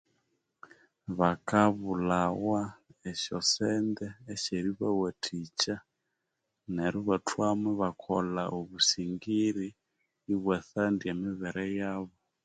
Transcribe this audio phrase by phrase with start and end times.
[1.19, 2.61] Bakabulhawa
[3.11, 5.75] esyosente esyeribawathikya
[6.75, 9.67] neru ibathwamo ibakolha obusingiri
[10.33, 12.15] ibwatsandya emibere yabo